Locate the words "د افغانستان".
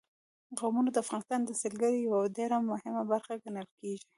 0.91-1.41